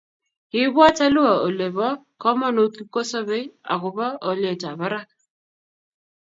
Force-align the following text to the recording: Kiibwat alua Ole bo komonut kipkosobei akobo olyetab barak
Kiibwat 0.49 0.97
alua 1.05 1.33
Ole 1.47 1.67
bo 1.75 1.87
komonut 2.21 2.73
kipkosobei 2.77 3.43
akobo 3.73 4.05
olyetab 4.29 4.75
barak 4.79 5.09